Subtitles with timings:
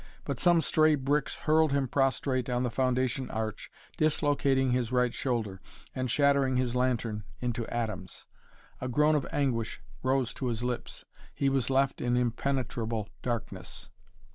[0.25, 5.61] But some stray bricks hurled him prostrate on the foundation arch, dislocating his right shoulder,
[5.93, 8.25] and shattering his lantern into atoms.
[8.81, 11.05] A groan of anguish rose to his lips.
[11.35, 13.91] He was left in impenetrable darkness.